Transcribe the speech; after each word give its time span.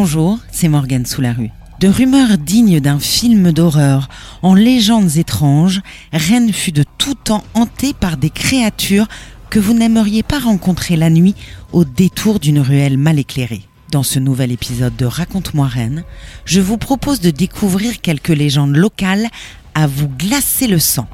Bonjour, 0.00 0.38
c'est 0.52 0.68
Morgane 0.68 1.06
sous 1.06 1.20
la 1.20 1.32
rue. 1.32 1.50
De 1.80 1.88
rumeurs 1.88 2.38
dignes 2.38 2.78
d'un 2.78 3.00
film 3.00 3.50
d'horreur 3.50 4.08
en 4.42 4.54
légendes 4.54 5.16
étranges, 5.16 5.80
Rennes 6.12 6.52
fut 6.52 6.70
de 6.70 6.84
tout 6.98 7.14
temps 7.14 7.42
hantée 7.54 7.94
par 7.94 8.16
des 8.16 8.30
créatures 8.30 9.08
que 9.50 9.58
vous 9.58 9.74
n'aimeriez 9.74 10.22
pas 10.22 10.38
rencontrer 10.38 10.94
la 10.94 11.10
nuit 11.10 11.34
au 11.72 11.84
détour 11.84 12.38
d'une 12.38 12.60
ruelle 12.60 12.96
mal 12.96 13.18
éclairée. 13.18 13.62
Dans 13.90 14.04
ce 14.04 14.20
nouvel 14.20 14.52
épisode 14.52 14.94
de 14.94 15.04
Raconte-moi 15.04 15.66
Rennes, 15.66 16.04
je 16.44 16.60
vous 16.60 16.78
propose 16.78 17.18
de 17.18 17.32
découvrir 17.32 18.00
quelques 18.00 18.28
légendes 18.28 18.76
locales 18.76 19.26
à 19.74 19.88
vous 19.88 20.06
glacer 20.06 20.68
le 20.68 20.78
sang. 20.78 21.08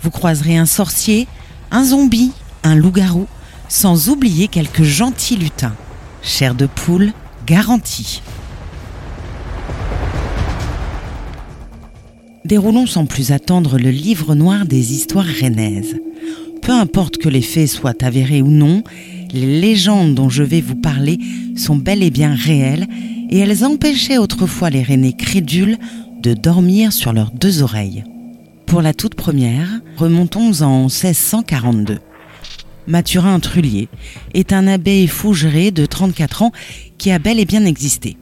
Vous 0.00 0.10
croiserez 0.10 0.56
un 0.56 0.64
sorcier, 0.64 1.28
un 1.70 1.84
zombie, 1.84 2.32
un 2.62 2.76
loup-garou, 2.76 3.26
sans 3.68 4.08
oublier 4.08 4.48
quelques 4.48 4.84
gentils 4.84 5.36
lutins. 5.36 5.74
Chair 6.22 6.54
de 6.54 6.64
poule, 6.64 7.12
garantie. 7.46 8.22
Déroulons 12.44 12.86
sans 12.86 13.06
plus 13.06 13.32
attendre 13.32 13.78
le 13.78 13.90
livre 13.90 14.34
noir 14.34 14.66
des 14.66 14.92
histoires 14.92 15.24
rennaises. 15.24 15.96
Peu 16.62 16.72
importe 16.72 17.18
que 17.18 17.28
les 17.28 17.42
faits 17.42 17.68
soient 17.68 18.02
avérés 18.02 18.42
ou 18.42 18.48
non, 18.48 18.82
les 19.32 19.60
légendes 19.60 20.14
dont 20.14 20.28
je 20.28 20.42
vais 20.42 20.60
vous 20.60 20.76
parler 20.76 21.18
sont 21.56 21.76
bel 21.76 22.02
et 22.02 22.10
bien 22.10 22.34
réelles 22.34 22.86
et 23.30 23.38
elles 23.38 23.64
empêchaient 23.64 24.18
autrefois 24.18 24.70
les 24.70 24.82
rennais 24.82 25.12
crédules 25.12 25.78
de 26.22 26.34
dormir 26.34 26.92
sur 26.92 27.12
leurs 27.12 27.30
deux 27.30 27.62
oreilles. 27.62 28.04
Pour 28.66 28.82
la 28.82 28.94
toute 28.94 29.14
première, 29.14 29.68
remontons 29.96 30.62
en 30.62 30.84
1642. 30.84 31.98
Mathurin 32.86 33.40
Trullier 33.40 33.88
est 34.34 34.52
un 34.52 34.66
abbé 34.66 35.06
fougeré 35.06 35.70
de 35.70 35.86
34 35.86 36.42
ans 36.42 36.52
qui 36.98 37.10
a 37.10 37.18
bel 37.18 37.38
et 37.38 37.44
bien 37.44 37.64
existé. 37.64 38.16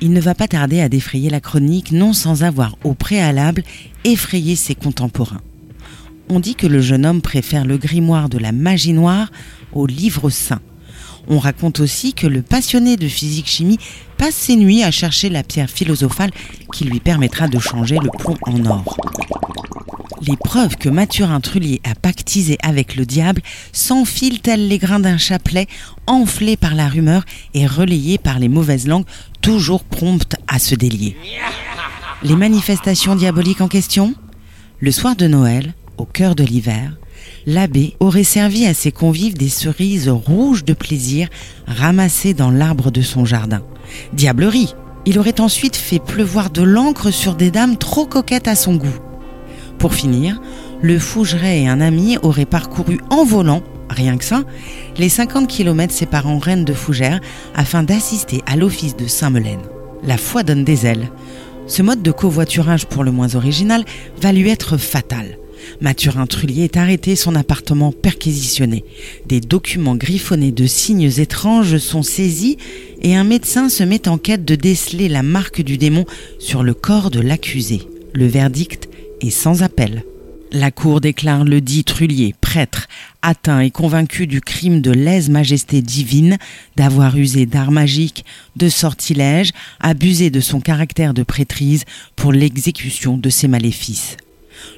Il 0.00 0.12
ne 0.12 0.20
va 0.20 0.34
pas 0.34 0.48
tarder 0.48 0.80
à 0.80 0.88
défrayer 0.88 1.30
la 1.30 1.40
chronique 1.40 1.92
non 1.92 2.12
sans 2.12 2.42
avoir 2.42 2.76
au 2.84 2.94
préalable 2.94 3.62
effrayé 4.04 4.56
ses 4.56 4.74
contemporains. 4.74 5.40
On 6.28 6.40
dit 6.40 6.54
que 6.54 6.66
le 6.66 6.80
jeune 6.80 7.04
homme 7.04 7.20
préfère 7.20 7.64
le 7.64 7.76
grimoire 7.76 8.28
de 8.28 8.38
la 8.38 8.52
magie 8.52 8.92
noire 8.92 9.30
au 9.72 9.86
livre 9.86 10.30
saint. 10.30 10.60
On 11.28 11.38
raconte 11.38 11.80
aussi 11.80 12.12
que 12.12 12.26
le 12.26 12.42
passionné 12.42 12.96
de 12.96 13.08
physique-chimie 13.08 13.78
passe 14.18 14.34
ses 14.34 14.56
nuits 14.56 14.82
à 14.82 14.90
chercher 14.90 15.30
la 15.30 15.42
pierre 15.42 15.70
philosophale 15.70 16.30
qui 16.72 16.84
lui 16.84 17.00
permettra 17.00 17.48
de 17.48 17.58
changer 17.58 17.96
le 17.96 18.10
plomb 18.10 18.36
en 18.42 18.64
or. 18.66 18.96
Les 20.22 20.36
preuves 20.36 20.76
que 20.76 20.88
Mathurin 20.88 21.40
Trullier 21.40 21.80
a 21.84 21.94
pactisé 21.94 22.56
avec 22.62 22.96
le 22.96 23.04
diable 23.04 23.42
s'enfilent 23.72 24.40
tels 24.40 24.68
les 24.68 24.78
grains 24.78 25.00
d'un 25.00 25.18
chapelet, 25.18 25.66
enflés 26.06 26.56
par 26.56 26.74
la 26.74 26.88
rumeur 26.88 27.24
et 27.52 27.66
relayés 27.66 28.18
par 28.18 28.38
les 28.38 28.48
mauvaises 28.48 28.86
langues, 28.86 29.06
toujours 29.40 29.84
promptes 29.84 30.36
à 30.46 30.58
se 30.58 30.74
délier. 30.74 31.16
Les 32.22 32.36
manifestations 32.36 33.16
diaboliques 33.16 33.60
en 33.60 33.68
question? 33.68 34.14
Le 34.78 34.90
soir 34.90 35.16
de 35.16 35.26
Noël, 35.26 35.74
au 35.98 36.04
cœur 36.04 36.34
de 36.34 36.44
l'hiver, 36.44 36.96
l'abbé 37.46 37.96
aurait 38.00 38.24
servi 38.24 38.66
à 38.66 38.74
ses 38.74 38.92
convives 38.92 39.36
des 39.36 39.48
cerises 39.48 40.08
rouges 40.08 40.64
de 40.64 40.74
plaisir 40.74 41.28
ramassées 41.66 42.34
dans 42.34 42.50
l'arbre 42.50 42.90
de 42.90 43.02
son 43.02 43.24
jardin. 43.24 43.62
Diablerie 44.12 44.74
Il 45.06 45.18
aurait 45.18 45.40
ensuite 45.40 45.76
fait 45.76 45.98
pleuvoir 45.98 46.50
de 46.50 46.62
l'encre 46.62 47.10
sur 47.10 47.34
des 47.34 47.50
dames 47.50 47.76
trop 47.76 48.06
coquettes 48.06 48.48
à 48.48 48.54
son 48.54 48.76
goût. 48.76 48.98
Pour 49.84 49.92
finir, 49.92 50.40
le 50.80 50.98
Fougeret 50.98 51.60
et 51.60 51.68
un 51.68 51.82
ami 51.82 52.16
auraient 52.22 52.46
parcouru 52.46 53.00
en 53.10 53.22
volant, 53.22 53.62
rien 53.90 54.16
que 54.16 54.24
ça, 54.24 54.44
les 54.96 55.10
50 55.10 55.46
km 55.46 55.92
séparant 55.92 56.38
Rennes 56.38 56.64
de 56.64 56.72
Fougères 56.72 57.20
afin 57.54 57.82
d'assister 57.82 58.40
à 58.46 58.56
l'office 58.56 58.96
de 58.96 59.06
Saint-Melaine. 59.06 59.60
La 60.02 60.16
foi 60.16 60.42
donne 60.42 60.64
des 60.64 60.86
ailes. 60.86 61.10
Ce 61.66 61.82
mode 61.82 62.02
de 62.02 62.10
covoiturage 62.12 62.86
pour 62.86 63.04
le 63.04 63.10
moins 63.10 63.34
original 63.34 63.84
va 64.22 64.32
lui 64.32 64.48
être 64.48 64.78
fatal. 64.78 65.36
Mathurin 65.82 66.26
Trullier 66.26 66.64
est 66.64 66.78
arrêté, 66.78 67.14
son 67.14 67.34
appartement 67.34 67.92
perquisitionné. 67.92 68.86
Des 69.26 69.42
documents 69.42 69.96
griffonnés 69.96 70.50
de 70.50 70.66
signes 70.66 71.12
étranges 71.18 71.76
sont 71.76 72.02
saisis 72.02 72.56
et 73.02 73.16
un 73.16 73.24
médecin 73.24 73.68
se 73.68 73.84
met 73.84 74.08
en 74.08 74.16
quête 74.16 74.46
de 74.46 74.54
déceler 74.54 75.10
la 75.10 75.22
marque 75.22 75.60
du 75.60 75.76
démon 75.76 76.06
sur 76.38 76.62
le 76.62 76.72
corps 76.72 77.10
de 77.10 77.20
l'accusé. 77.20 77.82
Le 78.14 78.26
verdict 78.26 78.88
est 79.26 79.30
sans 79.30 79.62
appel. 79.62 80.04
La 80.52 80.70
cour 80.70 81.00
déclare 81.00 81.44
le 81.44 81.60
dit 81.60 81.82
Trullier, 81.82 82.34
prêtre, 82.40 82.86
atteint 83.22 83.60
et 83.60 83.70
convaincu 83.70 84.26
du 84.26 84.40
crime 84.40 84.80
de 84.80 84.92
lèse-majesté 84.92 85.82
divine, 85.82 86.38
d'avoir 86.76 87.16
usé 87.16 87.44
d'arts 87.44 87.72
magiques, 87.72 88.24
de 88.54 88.68
sortilèges, 88.68 89.50
abusé 89.80 90.30
de 90.30 90.40
son 90.40 90.60
caractère 90.60 91.12
de 91.12 91.24
prêtrise 91.24 91.84
pour 92.14 92.32
l'exécution 92.32 93.18
de 93.18 93.30
ses 93.30 93.48
maléfices. 93.48 94.16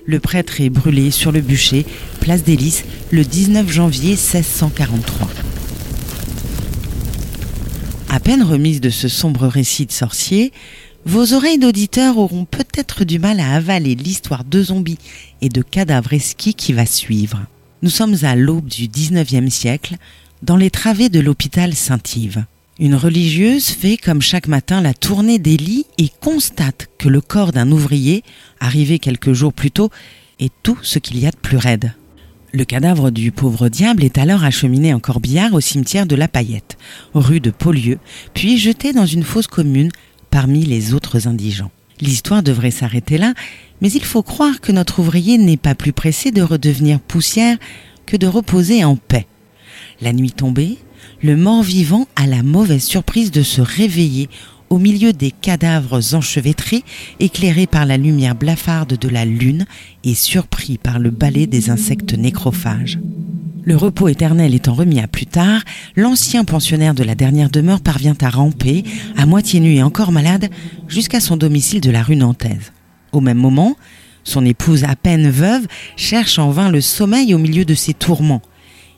Le 0.06 0.18
prêtre 0.18 0.60
est 0.60 0.70
brûlé 0.70 1.10
sur 1.10 1.30
le 1.30 1.42
bûcher, 1.42 1.84
place 2.20 2.42
des 2.42 2.56
Lys, 2.56 2.84
le 3.10 3.24
19 3.24 3.70
janvier 3.70 4.10
1643. 4.12 5.28
À 8.08 8.20
peine 8.20 8.42
remise 8.42 8.80
de 8.80 8.88
ce 8.88 9.08
sombre 9.08 9.46
récit 9.46 9.84
de 9.84 9.92
sorcier, 9.92 10.52
vos 11.06 11.34
oreilles 11.34 11.58
d'auditeurs 11.58 12.18
auront 12.18 12.44
peut-être 12.44 13.04
du 13.04 13.20
mal 13.20 13.38
à 13.38 13.54
avaler 13.54 13.94
l'histoire 13.94 14.42
de 14.42 14.60
zombies 14.60 14.98
et 15.40 15.48
de 15.48 15.62
cadavres 15.62 16.12
esquis 16.12 16.52
qui 16.52 16.72
va 16.72 16.84
suivre. 16.84 17.46
Nous 17.82 17.90
sommes 17.90 18.16
à 18.22 18.34
l'aube 18.34 18.66
du 18.66 18.88
19e 18.88 19.48
siècle, 19.48 19.96
dans 20.42 20.56
les 20.56 20.68
travées 20.68 21.08
de 21.08 21.20
l'hôpital 21.20 21.74
Saint-Yves. 21.74 22.44
Une 22.80 22.96
religieuse 22.96 23.66
fait 23.66 23.96
comme 23.96 24.20
chaque 24.20 24.48
matin 24.48 24.80
la 24.80 24.94
tournée 24.94 25.38
des 25.38 25.56
lits 25.56 25.86
et 25.96 26.10
constate 26.20 26.88
que 26.98 27.08
le 27.08 27.20
corps 27.20 27.52
d'un 27.52 27.70
ouvrier, 27.70 28.24
arrivé 28.58 28.98
quelques 28.98 29.32
jours 29.32 29.52
plus 29.52 29.70
tôt, 29.70 29.90
est 30.40 30.52
tout 30.64 30.78
ce 30.82 30.98
qu'il 30.98 31.20
y 31.20 31.26
a 31.26 31.30
de 31.30 31.36
plus 31.36 31.56
raide. 31.56 31.92
Le 32.52 32.64
cadavre 32.64 33.10
du 33.10 33.30
pauvre 33.30 33.68
diable 33.68 34.02
est 34.02 34.18
alors 34.18 34.42
acheminé 34.42 34.92
en 34.92 34.98
corbillard 34.98 35.54
au 35.54 35.60
cimetière 35.60 36.06
de 36.06 36.16
la 36.16 36.26
Paillette, 36.26 36.76
rue 37.14 37.40
de 37.40 37.50
Paulieu, 37.50 37.98
puis 38.34 38.58
jeté 38.58 38.92
dans 38.92 39.06
une 39.06 39.24
fosse 39.24 39.46
commune 39.46 39.90
parmi 40.36 40.66
les 40.66 40.92
autres 40.92 41.28
indigents. 41.28 41.70
L'histoire 41.98 42.42
devrait 42.42 42.70
s'arrêter 42.70 43.16
là, 43.16 43.32
mais 43.80 43.90
il 43.90 44.04
faut 44.04 44.22
croire 44.22 44.60
que 44.60 44.70
notre 44.70 44.98
ouvrier 44.98 45.38
n'est 45.38 45.56
pas 45.56 45.74
plus 45.74 45.94
pressé 45.94 46.30
de 46.30 46.42
redevenir 46.42 47.00
poussière 47.00 47.56
que 48.04 48.18
de 48.18 48.26
reposer 48.26 48.84
en 48.84 48.96
paix. 48.96 49.26
La 50.02 50.12
nuit 50.12 50.32
tombée, 50.32 50.76
le 51.22 51.38
mort-vivant 51.38 52.06
a 52.16 52.26
la 52.26 52.42
mauvaise 52.42 52.84
surprise 52.84 53.30
de 53.30 53.42
se 53.42 53.62
réveiller 53.62 54.28
au 54.68 54.76
milieu 54.76 55.14
des 55.14 55.30
cadavres 55.30 56.14
enchevêtrés, 56.14 56.84
éclairés 57.18 57.66
par 57.66 57.86
la 57.86 57.96
lumière 57.96 58.34
blafarde 58.34 58.98
de 58.98 59.08
la 59.08 59.24
lune 59.24 59.64
et 60.04 60.14
surpris 60.14 60.76
par 60.76 60.98
le 60.98 61.08
balai 61.08 61.46
des 61.46 61.70
insectes 61.70 62.12
nécrophages. 62.12 62.98
Le 63.66 63.74
repos 63.74 64.06
éternel 64.06 64.54
étant 64.54 64.74
remis 64.74 65.00
à 65.00 65.08
plus 65.08 65.26
tard, 65.26 65.60
l'ancien 65.96 66.44
pensionnaire 66.44 66.94
de 66.94 67.02
la 67.02 67.16
dernière 67.16 67.50
demeure 67.50 67.80
parvient 67.80 68.14
à 68.22 68.30
ramper, 68.30 68.84
à 69.16 69.26
moitié 69.26 69.58
nu 69.58 69.74
et 69.74 69.82
encore 69.82 70.12
malade, 70.12 70.50
jusqu'à 70.86 71.18
son 71.18 71.36
domicile 71.36 71.80
de 71.80 71.90
la 71.90 72.04
rue 72.04 72.14
Nantaise. 72.14 72.72
Au 73.10 73.20
même 73.20 73.38
moment, 73.38 73.74
son 74.22 74.44
épouse 74.44 74.84
à 74.84 74.94
peine 74.94 75.28
veuve 75.28 75.66
cherche 75.96 76.38
en 76.38 76.50
vain 76.50 76.70
le 76.70 76.80
sommeil 76.80 77.34
au 77.34 77.38
milieu 77.38 77.64
de 77.64 77.74
ses 77.74 77.92
tourments. 77.92 78.40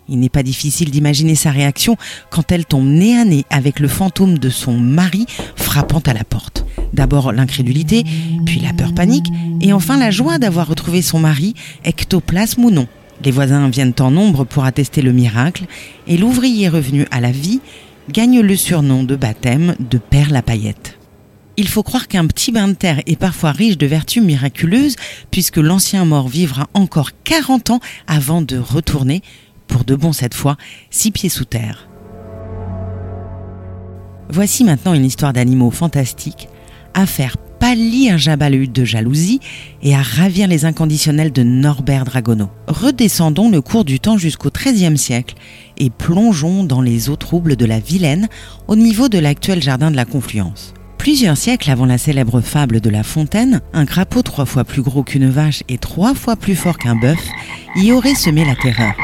Il 0.07 0.19
n'est 0.19 0.29
pas 0.29 0.43
difficile 0.43 0.91
d'imaginer 0.91 1.35
sa 1.35 1.51
réaction 1.51 1.97
quand 2.29 2.53
elle 2.53 2.67
tombe 2.67 2.89
nez 2.89 3.17
à 3.19 3.25
nez 3.25 3.47
avec 3.49 3.81
le 3.81 3.89
fantôme 3.89 4.37
de 4.37 4.51
son 4.51 4.77
mari 4.77 5.25
frappant 5.57 6.03
à 6.05 6.13
la 6.13 6.25
porte. 6.25 6.67
D'abord 6.93 7.33
l'incrédulité, 7.33 8.05
puis 8.45 8.61
la 8.61 8.75
peur 8.75 8.93
panique, 8.93 9.29
et 9.63 9.73
enfin 9.73 9.97
la 9.97 10.11
joie 10.11 10.37
d'avoir 10.37 10.69
retrouvé 10.69 11.01
son 11.01 11.21
mari, 11.21 11.55
ectoplasme 11.87 12.67
ou 12.67 12.71
non. 12.71 12.87
Les 13.25 13.31
voisins 13.31 13.69
viennent 13.69 13.95
en 14.01 14.11
nombre 14.11 14.45
pour 14.45 14.65
attester 14.65 15.03
le 15.03 15.13
miracle, 15.13 15.65
et 16.07 16.17
l'ouvrier 16.17 16.69
revenu 16.69 17.07
à 17.11 17.21
la 17.21 17.33
vie 17.33 17.61
gagne 18.11 18.41
le 18.41 18.57
surnom 18.57 19.03
de 19.03 19.17
baptême 19.17 19.75
de 19.81 19.99
Père 19.99 20.31
la 20.31 20.43
paillette. 20.43 20.99
Il 21.57 21.67
faut 21.67 21.83
croire 21.83 22.07
qu'un 22.07 22.27
petit 22.27 22.53
bain 22.53 22.69
de 22.69 22.75
terre 22.75 23.03
est 23.07 23.19
parfois 23.19 23.51
riche 23.51 23.77
de 23.77 23.87
vertus 23.87 24.23
miraculeuses, 24.23 24.95
puisque 25.33 25.57
l'ancien 25.57 26.05
mort 26.05 26.29
vivra 26.29 26.69
encore 26.73 27.11
40 27.25 27.71
ans 27.71 27.81
avant 28.07 28.43
de 28.43 28.57
retourner 28.57 29.23
pour 29.67 29.85
de 29.85 29.97
bon 29.97 30.13
cette 30.13 30.35
fois, 30.35 30.57
six 30.91 31.11
pieds 31.11 31.29
sous 31.29 31.45
terre. 31.45 31.89
Voici 34.31 34.63
maintenant 34.63 34.95
une 34.95 35.05
histoire 35.05 35.33
d'animaux 35.33 35.71
fantastiques 35.71 36.49
à 36.95 37.07
faire 37.07 37.37
pâlir 37.69 38.17
Jabalud 38.17 38.73
de 38.73 38.87
jalousie 38.87 39.41
et 39.83 39.95
à 39.95 40.01
ravir 40.01 40.49
les 40.49 40.65
inconditionnels 40.65 41.33
de 41.33 41.43
Norbert 41.43 42.07
Dragono. 42.07 42.49
Redescendons 42.67 43.51
le 43.51 43.61
cours 43.61 43.85
du 43.85 44.01
temps 44.01 44.17
jusqu'au 44.17 44.49
XIIIe 44.51 44.97
siècle 44.97 45.35
et 45.77 45.91
plongeons 45.91 46.65
dans 46.65 46.81
les 46.81 47.11
eaux 47.11 47.17
troubles 47.17 47.57
de 47.57 47.67
la 47.67 47.79
Vilaine 47.79 48.29
au 48.69 48.75
niveau 48.75 49.11
de 49.11 49.19
l'actuel 49.19 49.61
jardin 49.61 49.91
de 49.91 49.97
la 49.97 50.07
Confluence. 50.07 50.73
Plusieurs 50.97 51.37
siècles 51.37 51.71
avant 51.71 51.85
la 51.85 51.99
célèbre 51.99 52.41
fable 52.41 52.81
de 52.81 52.89
La 52.89 53.03
Fontaine, 53.03 53.61
un 53.75 53.85
crapaud 53.85 54.23
trois 54.23 54.47
fois 54.47 54.65
plus 54.65 54.81
gros 54.81 55.03
qu'une 55.03 55.29
vache 55.29 55.63
et 55.69 55.77
trois 55.77 56.15
fois 56.15 56.37
plus 56.37 56.57
fort 56.57 56.79
qu'un 56.79 56.97
bœuf 56.97 57.23
y 57.77 57.93
aurait 57.93 58.15
semé 58.15 58.47
la 58.47 58.57
terreur. 58.57 58.95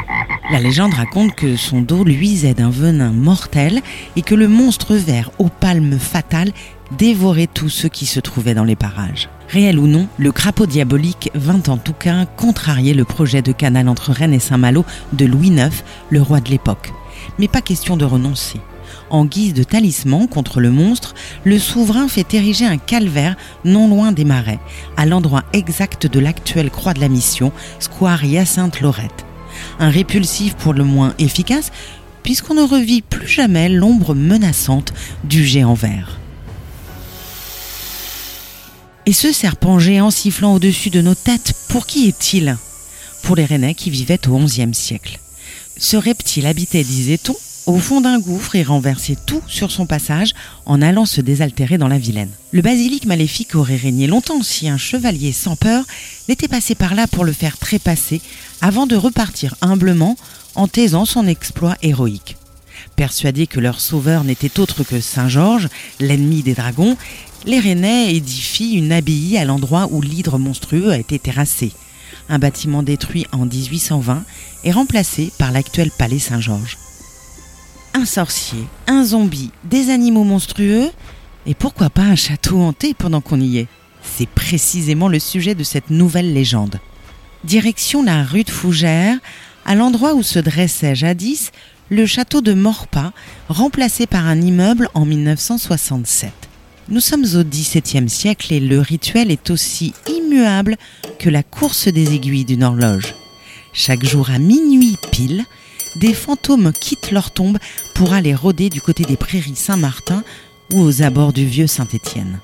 La 0.51 0.61
légende 0.61 0.93
raconte 0.93 1.35
que 1.35 1.57
son 1.57 1.81
dos 1.81 2.05
luisait 2.05 2.53
d'un 2.53 2.69
venin 2.69 3.13
mortel 3.13 3.81
et 4.15 4.21
que 4.21 4.35
le 4.35 4.47
monstre 4.47 4.95
vert 4.95 5.31
aux 5.39 5.49
palmes 5.49 5.99
fatales 5.99 6.53
dévorait 6.93 7.49
tous 7.53 7.69
ceux 7.69 7.89
qui 7.89 8.07
se 8.07 8.21
trouvaient 8.21 8.55
dans 8.55 8.65
les 8.65 8.77
parages. 8.77 9.29
Réel 9.49 9.79
ou 9.79 9.87
non, 9.87 10.07
le 10.19 10.33
crapaud 10.33 10.67
diabolique 10.67 11.31
vint 11.35 11.63
en 11.69 11.77
tout 11.77 11.93
cas 11.93 12.25
contrarier 12.25 12.95
le 12.95 13.05
projet 13.05 13.43
de 13.43 13.53
canal 13.53 13.89
entre 13.89 14.13
Rennes 14.13 14.35
et 14.35 14.39
Saint-Malo 14.39 14.85
de 15.13 15.27
Louis 15.27 15.49
IX, 15.49 15.85
le 16.11 16.23
roi 16.23 16.41
de 16.41 16.51
l'époque. 16.51 16.93
Mais 17.39 17.49
pas 17.49 17.61
question 17.61 17.97
de 17.97 18.05
renoncer. 18.05 18.61
En 19.11 19.25
guise 19.25 19.55
de 19.55 19.65
talisman 19.65 20.29
contre 20.29 20.61
le 20.61 20.71
monstre, 20.71 21.15
le 21.45 21.59
souverain 21.59 22.09
fait 22.09 22.33
ériger 22.35 22.67
un 22.67 22.79
calvaire 22.79 23.37
non 23.65 23.89
loin 23.89 24.13
des 24.13 24.25
marais, 24.25 24.61
à 24.97 25.07
l'endroit 25.07 25.45
exact 25.53 26.07
de 26.07 26.21
l'actuelle 26.21 26.71
croix 26.71 26.95
de 26.95 27.01
la 27.01 27.09
mission, 27.09 27.53
square 27.81 28.25
Hyacinthe 28.25 28.81
Lorette 28.81 29.25
un 29.79 29.91
répulsif 29.91 30.55
pour 30.55 30.73
le 30.75 30.85
moins 30.85 31.15
efficace, 31.19 31.71
puisqu'on 32.23 32.55
ne 32.55 32.63
revit 32.63 33.03
plus 33.03 33.29
jamais 33.29 33.69
l'ombre 33.69 34.15
menaçante 34.15 34.93
du 35.25 35.45
géant 35.45 35.75
vert. 35.75 36.19
Et 39.07 39.13
ce 39.13 39.33
serpent 39.33 39.79
géant 39.79 40.11
sifflant 40.11 40.55
au-dessus 40.55 40.89
de 40.89 41.03
nos 41.03 41.15
têtes, 41.15 41.53
pour 41.69 41.87
qui 41.87 42.09
est-il? 42.09 42.57
Pour 43.23 43.37
les 43.37 43.45
Rennais 43.45 43.75
qui 43.75 43.91
vivaient 43.91 44.29
au 44.29 44.39
XIe 44.39 44.73
siècle. 44.73 45.21
Ce 45.77 45.99
reptile 45.99 46.47
habitait, 46.47 46.85
disait-on, 46.85 47.37
au 47.67 47.79
fond 47.79 48.01
d'un 48.01 48.19
gouffre 48.19 48.57
et 48.57 48.63
renversait 48.63 49.17
tout 49.27 49.43
sur 49.47 49.71
son 49.71 49.85
passage 49.85 50.33
en 50.65 50.81
allant 50.81 51.05
se 51.05 51.21
désaltérer 51.21 51.77
dans 51.77 51.89
la 51.89 51.99
Vilaine. 51.99 52.31
Le 52.53 52.63
basilic 52.63 53.05
maléfique 53.05 53.55
aurait 53.55 53.77
régné 53.77 54.07
longtemps 54.07 54.43
si 54.43 54.69
un 54.69 54.79
chevalier 54.79 55.33
sans 55.33 55.57
peur 55.57 55.85
n'était 56.29 56.49
passé 56.49 56.75
par 56.75 56.95
là 56.95 57.07
pour 57.07 57.25
le 57.25 57.33
faire 57.33 57.59
trépasser 57.59 58.23
avant 58.63 58.87
de 58.87 58.97
repartir 58.97 59.55
humblement 59.61 60.17
en 60.55 60.67
taisant 60.67 61.05
son 61.05 61.27
exploit 61.27 61.77
héroïque. 61.83 62.37
Persuadés 62.97 63.47
que 63.47 63.61
leur 63.61 63.81
sauveur 63.81 64.25
n'était 64.25 64.61
autre 64.61 64.85
que 64.85 65.01
Saint 65.01 65.29
Georges, 65.29 65.69
l'ennemi 66.01 66.43
des 66.43 66.55
dragons, 66.55 66.97
les 67.47 67.61
Rennais 67.61 68.15
édifient 68.15 68.75
une 68.75 68.93
abbaye 68.93 69.39
à 69.39 69.45
l'endroit 69.45 69.89
où 69.91 70.01
l'hydre 70.01 70.39
monstrueux 70.39 70.91
a 70.91 70.99
été 70.99 71.19
terrassé. 71.19 71.73
Un 72.29 72.39
bâtiment 72.39 72.83
détruit 72.83 73.27
en 73.33 73.47
1820 73.47 74.25
et 74.65 74.73
remplacé 74.73 75.33
par 75.39 75.53
l'actuel 75.53 75.91
palais 75.91 76.19
Saint-Georges 76.19 76.79
un 77.95 78.05
sorcier, 78.05 78.65
un 78.89 79.05
zombie, 79.05 79.51
des 79.63 79.91
animaux 79.91 80.25
monstrueux, 80.25 80.91
et 81.47 81.55
pourquoi 81.55 81.91
pas 81.91 82.03
un 82.03 82.17
château 82.17 82.61
hanté 82.61 82.93
pendant 82.93 83.21
qu'on 83.21 83.41
y 83.41 83.59
est 83.59 83.69
C'est 84.03 84.29
précisément 84.29 85.09
le 85.09 85.21
sujet 85.21 85.55
de 85.55 85.63
cette 85.63 85.91
nouvelle 85.91 86.35
légende. 86.35 86.81
Direction 87.45 88.03
la 88.03 88.25
rue 88.25 88.43
de 88.43 88.51
Fougères, 88.51 89.17
à 89.65 89.75
l'endroit 89.75 90.15
où 90.15 90.23
se 90.23 90.41
dressait 90.41 90.95
jadis 90.95 91.53
le 91.89 92.05
château 92.05 92.41
de 92.41 92.53
Morpas, 92.53 93.13
remplacé 93.49 94.07
par 94.07 94.27
un 94.27 94.41
immeuble 94.41 94.89
en 94.95 95.05
1967. 95.05 96.33
Nous 96.91 97.01
sommes 97.01 97.25
au 97.35 97.43
XVIIe 97.43 98.11
siècle 98.11 98.53
et 98.53 98.61
le 98.61 98.79
rituel 98.79 99.31
est 99.31 99.49
aussi 99.49 99.95
immuable 100.07 100.77
que 101.19 101.31
la 101.31 101.43
course 101.43 101.89
des 101.89 102.15
aiguilles 102.15 102.45
d'une 102.45 102.63
horloge. 102.63 103.15
Chaque 103.73 104.05
jour 104.05 104.29
à 104.31 104.39
minuit 104.39 104.99
pile, 105.11 105.45
des 105.97 106.13
fantômes 106.13 106.73
quittent 106.73 107.11
leur 107.11 107.31
tombe 107.31 107.59
pour 107.95 108.13
aller 108.13 108.35
rôder 108.35 108.69
du 108.69 108.83
côté 108.83 109.05
des 109.05 109.17
prairies 109.17 109.57
Saint-Martin 109.57 110.23
ou 110.75 110.81
aux 110.81 111.01
abords 111.01 111.33
du 111.33 111.47
vieux 111.47 111.67
Saint-Étienne. 111.67 112.41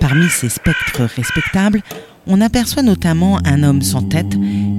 Parmi 0.00 0.28
ces 0.28 0.50
spectres 0.50 1.04
respectables, 1.16 1.82
on 2.26 2.42
aperçoit 2.42 2.82
notamment 2.82 3.40
un 3.46 3.62
homme 3.62 3.82
sans 3.82 4.02
tête 4.02 4.34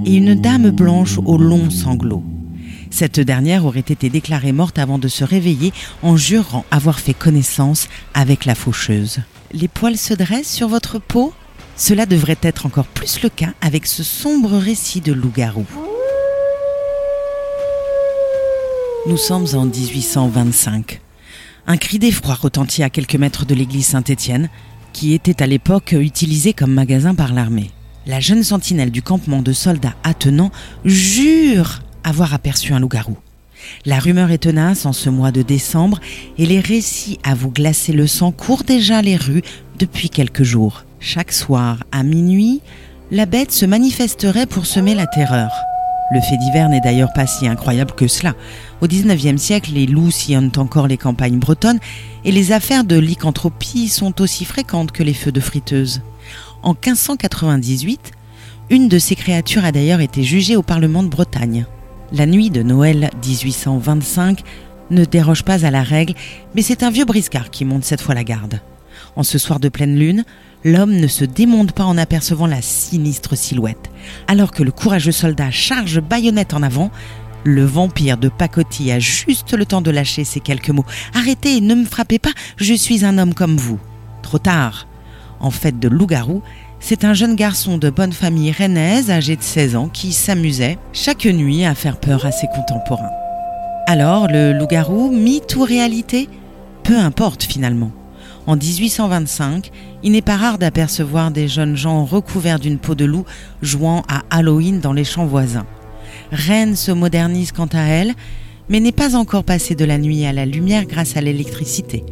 et 0.06 0.16
une 0.16 0.36
dame 0.36 0.70
blanche 0.70 1.18
aux 1.26 1.38
longs 1.40 1.72
sanglots. 1.72 2.24
Cette 2.94 3.20
dernière 3.20 3.66
aurait 3.66 3.80
été 3.80 4.12
déclarée 4.12 4.52
morte 4.52 4.78
avant 4.78 5.00
de 5.00 5.08
se 5.08 5.24
réveiller 5.24 5.74
en 6.04 6.16
jurant 6.16 6.64
avoir 6.70 7.00
fait 7.00 7.16
connaissance 7.16 7.88
avec 8.14 8.46
la 8.46 8.54
faucheuse. 8.54 9.22
Les 9.52 9.68
poils 9.68 9.98
se 9.98 10.14
dressent 10.14 10.54
sur 10.54 10.68
votre 10.68 11.00
peau? 11.00 11.34
Cela 11.76 12.06
devrait 12.06 12.38
être 12.44 12.68
encore 12.68 12.86
plus 12.86 13.24
le 13.24 13.30
cas 13.30 13.54
avec 13.62 13.88
ce 13.88 14.04
sombre 14.04 14.60
récit 14.60 15.02
de 15.02 15.12
loup-garou. 15.12 15.66
Nous 19.08 19.18
sommes 19.18 19.48
en 19.56 19.66
1825. 19.66 21.02
Un 21.66 21.78
cri 21.78 21.98
d'effroi 21.98 22.36
retentit 22.36 22.84
à 22.84 22.92
quelques 22.92 23.16
mètres 23.16 23.48
de 23.48 23.56
l'église 23.56 23.88
Saint-Étienne, 23.88 24.52
qui 24.94 25.14
était 25.14 25.42
à 25.42 25.48
l'époque 25.48 25.96
utilisée 26.00 26.54
comme 26.54 26.72
magasin 26.72 27.16
par 27.16 27.34
l'armée. 27.34 27.72
La 28.06 28.20
jeune 28.20 28.44
sentinelle 28.44 28.92
du 28.92 29.02
campement 29.02 29.42
de 29.42 29.52
soldats 29.52 29.96
attenants 30.04 30.52
jure 30.86 31.80
avoir 32.04 32.34
aperçu 32.34 32.74
un 32.74 32.80
loup-garou. 32.80 33.18
La 33.86 34.00
rumeur 34.00 34.32
est 34.32 34.40
tenace 34.40 34.86
en 34.86 34.94
ce 34.94 35.10
mois 35.10 35.32
de 35.32 35.42
décembre 35.42 36.00
et 36.38 36.46
les 36.46 36.60
récits 36.60 37.20
à 37.24 37.34
vous 37.34 37.50
glacer 37.50 37.94
le 37.94 38.08
sang 38.08 38.32
courent 38.32 38.64
déjà 38.64 39.02
les 39.02 39.16
rues 39.16 39.44
depuis 39.80 40.10
quelques 40.10 40.44
jours. 40.44 40.86
Chaque 41.00 41.32
soir, 41.32 41.84
à 41.92 42.04
minuit, 42.04 42.62
la 43.12 43.26
bête 43.26 43.52
se 43.52 43.66
manifesterait 43.66 44.46
pour 44.46 44.66
semer 44.66 44.96
la 44.96 45.08
terreur. 45.08 45.52
Le 46.14 46.22
fait 46.22 46.38
divers 46.38 46.70
n'est 46.70 46.82
d'ailleurs 46.82 47.14
pas 47.14 47.26
si 47.26 47.48
incroyable 47.48 47.94
que 47.94 48.08
cela. 48.08 48.36
Au 48.82 48.88
XIXe 48.88 49.42
siècle, 49.42 49.72
les 49.74 49.86
loups 49.86 50.12
sillonnent 50.12 50.52
encore 50.58 50.88
les 50.88 50.98
campagnes 50.98 51.40
bretonnes 51.40 51.80
et 52.24 52.32
les 52.32 52.52
affaires 52.52 52.84
de 52.84 52.98
lycanthropie 52.98 53.88
sont 53.88 54.22
aussi 54.22 54.46
fréquentes 54.46 54.92
que 54.92 55.04
les 55.04 55.14
feux 55.14 55.32
de 55.32 55.40
friteuse. 55.40 56.02
En 56.62 56.74
1598, 56.74 58.12
une 58.70 58.88
de 58.88 59.00
ces 59.00 59.16
créatures 59.16 59.66
a 59.66 59.72
d'ailleurs 59.72 60.02
été 60.02 60.24
jugée 60.24 60.56
au 60.56 60.64
Parlement 60.64 61.04
de 61.04 61.10
Bretagne. 61.10 61.66
La 62.14 62.28
nuit 62.28 62.52
de 62.52 62.62
Noël 62.62 63.10
1825 63.26 64.44
ne 64.92 65.04
déroge 65.04 65.42
pas 65.42 65.66
à 65.66 65.72
la 65.72 65.82
règle, 65.82 66.14
mais 66.54 66.62
c'est 66.62 66.84
un 66.84 66.92
vieux 66.92 67.06
briscard 67.06 67.50
qui 67.50 67.66
monte 67.66 67.86
cette 67.86 68.04
fois 68.04 68.14
la 68.14 68.24
garde. 68.24 68.62
En 69.16 69.24
ce 69.24 69.40
soir 69.40 69.60
de 69.60 69.68
pleine 69.68 69.98
lune, 69.98 70.24
l'homme 70.64 70.94
ne 70.94 71.08
se 71.08 71.26
démonte 71.26 71.72
pas 71.72 71.86
en 71.86 71.98
apercevant 71.98 72.46
la 72.46 72.62
sinistre 72.62 73.36
silhouette. 73.36 73.90
Alors 74.28 74.52
que 74.52 74.62
le 74.62 74.72
courageux 74.72 75.12
soldat 75.12 75.50
charge 75.50 76.02
baïonnette 76.02 76.54
en 76.54 76.62
avant, 76.62 76.92
le 77.46 77.66
vampire 77.66 78.20
de 78.20 78.30
pacotille 78.30 78.92
a 78.92 79.00
juste 79.00 79.56
le 79.56 79.66
temps 79.66 79.82
de 79.82 79.90
lâcher 79.90 80.24
ces 80.24 80.40
quelques 80.40 80.70
mots. 80.70 80.86
Arrêtez, 81.16 81.62
ne 81.62 81.74
me 81.74 81.86
frappez 81.86 82.20
pas, 82.20 82.34
je 82.58 82.76
suis 82.76 83.06
un 83.06 83.18
homme 83.18 83.34
comme 83.34 83.58
vous. 83.58 83.80
Trop 84.22 84.38
tard. 84.38 84.88
En 85.40 85.50
fait 85.50 85.80
de 85.80 85.88
loup-garou, 85.88 86.44
c'est 86.84 87.06
un 87.06 87.14
jeune 87.14 87.36
garçon 87.36 87.78
de 87.78 87.90
bonne 87.90 88.12
famille 88.12 88.52
rennaise 88.52 89.10
âgé 89.10 89.38
de 89.38 89.42
16 89.42 89.78
ans 89.78 89.88
qui 89.88 90.12
s'amusait 90.12 90.78
chaque 90.92 91.24
nuit 91.24 91.64
à 91.64 91.76
faire 91.76 91.98
peur 91.98 92.26
à 92.26 92.32
ses 92.34 92.48
contemporains. 92.48 93.10
Alors, 93.88 94.28
le 94.28 94.52
loup-garou, 94.52 95.10
mythe 95.10 95.56
ou 95.56 95.64
réalité? 95.64 96.28
Peu 96.84 96.98
importe 96.98 97.44
finalement. 97.44 97.92
En 98.48 98.58
1825, 98.58 99.72
il 100.04 100.12
n'est 100.12 100.22
pas 100.22 100.36
rare 100.36 100.58
d'apercevoir 100.58 101.32
des 101.32 101.48
jeunes 101.48 101.78
gens 101.78 102.04
recouverts 102.04 102.60
d'une 102.60 102.80
peau 102.80 102.96
de 102.96 103.06
loup 103.06 103.24
jouant 103.62 104.04
à 104.10 104.24
Halloween 104.30 104.82
dans 104.82 104.92
les 104.92 105.06
champs 105.06 105.26
voisins. 105.26 105.66
Rennes 106.34 106.76
se 106.76 106.92
modernise 106.92 107.54
quant 107.54 107.70
à 107.72 107.84
elle, 107.84 108.14
mais 108.68 108.82
n'est 108.82 108.92
pas 108.92 109.16
encore 109.16 109.46
passée 109.46 109.76
de 109.76 109.86
la 109.86 109.98
nuit 109.98 110.26
à 110.26 110.34
la 110.34 110.46
lumière 110.46 110.84
grâce 110.84 111.16
à 111.16 111.22
l'électricité. 111.22 112.04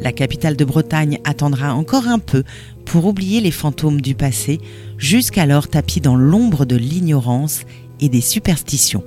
La 0.00 0.12
capitale 0.12 0.56
de 0.56 0.64
Bretagne 0.64 1.18
attendra 1.24 1.74
encore 1.74 2.08
un 2.08 2.18
peu 2.18 2.44
pour 2.84 3.06
oublier 3.06 3.40
les 3.40 3.50
fantômes 3.50 4.00
du 4.00 4.14
passé, 4.14 4.60
jusqu'alors 4.98 5.68
tapis 5.68 6.00
dans 6.00 6.16
l'ombre 6.16 6.64
de 6.64 6.76
l'ignorance 6.76 7.62
et 8.00 8.08
des 8.08 8.20
superstitions. 8.20 9.04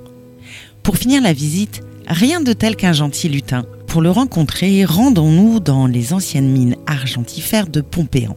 Pour 0.82 0.96
finir 0.96 1.22
la 1.22 1.32
visite, 1.32 1.82
rien 2.06 2.40
de 2.40 2.52
tel 2.52 2.76
qu'un 2.76 2.92
gentil 2.92 3.28
lutin. 3.28 3.66
Pour 3.86 4.02
le 4.02 4.10
rencontrer, 4.10 4.84
rendons-nous 4.84 5.60
dans 5.60 5.86
les 5.86 6.12
anciennes 6.12 6.50
mines 6.50 6.76
argentifères 6.86 7.68
de 7.68 7.80
Pompéan. 7.80 8.36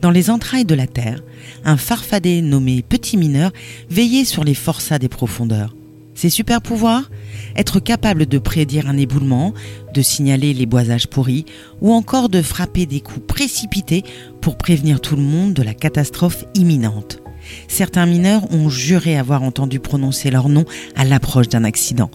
Dans 0.00 0.10
les 0.10 0.30
entrailles 0.30 0.64
de 0.64 0.74
la 0.74 0.86
terre, 0.86 1.22
un 1.64 1.76
farfadet 1.76 2.40
nommé 2.40 2.82
Petit 2.82 3.16
Mineur 3.16 3.52
veillait 3.90 4.24
sur 4.24 4.44
les 4.44 4.54
forçats 4.54 4.98
des 4.98 5.08
profondeurs. 5.08 5.74
Ses 6.18 6.30
super 6.30 6.60
pouvoirs 6.60 7.08
Être 7.54 7.78
capable 7.78 8.26
de 8.26 8.38
prédire 8.38 8.88
un 8.88 8.96
éboulement, 8.96 9.54
de 9.94 10.02
signaler 10.02 10.52
les 10.52 10.66
boisages 10.66 11.06
pourris, 11.06 11.44
ou 11.80 11.92
encore 11.92 12.28
de 12.28 12.42
frapper 12.42 12.86
des 12.86 12.98
coups 12.98 13.24
précipités 13.24 14.02
pour 14.40 14.56
prévenir 14.56 15.00
tout 15.00 15.14
le 15.14 15.22
monde 15.22 15.54
de 15.54 15.62
la 15.62 15.74
catastrophe 15.74 16.44
imminente. 16.56 17.20
Certains 17.68 18.06
mineurs 18.06 18.52
ont 18.52 18.68
juré 18.68 19.16
avoir 19.16 19.44
entendu 19.44 19.78
prononcer 19.78 20.32
leur 20.32 20.48
nom 20.48 20.64
à 20.96 21.04
l'approche 21.04 21.48
d'un 21.48 21.62
accident. 21.62 22.10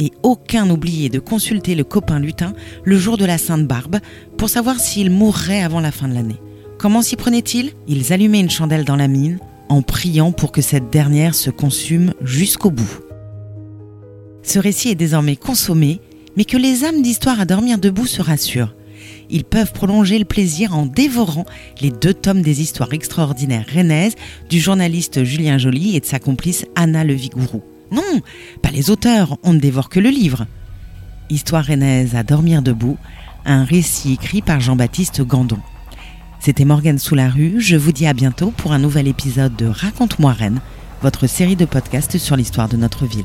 Et 0.00 0.12
aucun 0.22 0.66
n'oubliait 0.66 1.08
de 1.08 1.18
consulter 1.18 1.74
le 1.74 1.84
copain 1.84 2.20
lutin 2.20 2.52
le 2.84 2.98
jour 2.98 3.16
de 3.16 3.24
la 3.24 3.38
Sainte 3.38 3.66
Barbe 3.66 4.00
pour 4.36 4.50
savoir 4.50 4.78
s'il 4.78 5.08
mourrait 5.08 5.62
avant 5.62 5.80
la 5.80 5.92
fin 5.92 6.08
de 6.08 6.14
l'année. 6.14 6.36
Comment 6.78 7.00
s'y 7.00 7.16
prenaient-ils? 7.16 7.72
Ils 7.88 8.12
allumaient 8.12 8.40
une 8.40 8.50
chandelle 8.50 8.84
dans 8.84 8.96
la 8.96 9.08
mine 9.08 9.38
en 9.70 9.80
priant 9.80 10.30
pour 10.30 10.52
que 10.52 10.60
cette 10.60 10.90
dernière 10.90 11.34
se 11.34 11.48
consume 11.48 12.12
jusqu'au 12.20 12.70
bout. 12.70 13.05
Ce 14.46 14.58
récit 14.58 14.88
est 14.88 14.94
désormais 14.94 15.36
consommé, 15.36 16.00
mais 16.38 16.46
que 16.46 16.56
les 16.56 16.84
âmes 16.84 17.02
d'histoire 17.02 17.40
à 17.40 17.44
dormir 17.44 17.76
debout 17.78 18.06
se 18.06 18.22
rassurent 18.22 18.74
ils 19.30 19.44
peuvent 19.44 19.72
prolonger 19.72 20.18
le 20.18 20.24
plaisir 20.24 20.74
en 20.74 20.86
dévorant 20.86 21.46
les 21.80 21.90
deux 21.90 22.14
tomes 22.14 22.42
des 22.42 22.60
histoires 22.60 22.92
extraordinaires 22.92 23.66
rennaises 23.68 24.14
du 24.48 24.60
journaliste 24.60 25.24
Julien 25.24 25.58
Joly 25.58 25.96
et 25.96 26.00
de 26.00 26.06
sa 26.06 26.18
complice 26.18 26.66
Anna 26.74 27.04
Levigourou. 27.04 27.62
Non, 27.92 28.20
pas 28.62 28.70
les 28.70 28.90
auteurs, 28.90 29.38
on 29.42 29.52
ne 29.52 29.60
dévore 29.60 29.88
que 29.88 30.00
le 30.00 30.10
livre. 30.10 30.46
Histoire 31.30 31.64
rennaise 31.64 32.14
à 32.14 32.22
dormir 32.22 32.62
debout, 32.62 32.98
un 33.44 33.64
récit 33.64 34.12
écrit 34.12 34.42
par 34.42 34.60
Jean-Baptiste 34.60 35.22
Gandon. 35.22 35.58
C'était 36.40 36.64
Morgane 36.64 36.98
sous 36.98 37.14
la 37.14 37.28
rue, 37.28 37.60
je 37.60 37.76
vous 37.76 37.92
dis 37.92 38.06
à 38.06 38.12
bientôt 38.12 38.52
pour 38.56 38.72
un 38.72 38.78
nouvel 38.78 39.08
épisode 39.08 39.56
de 39.56 39.66
Raconte-moi 39.66 40.32
Rennes, 40.32 40.60
votre 41.02 41.26
série 41.26 41.56
de 41.56 41.64
podcasts 41.64 42.18
sur 42.18 42.36
l'histoire 42.36 42.68
de 42.68 42.76
notre 42.76 43.06
ville. 43.06 43.24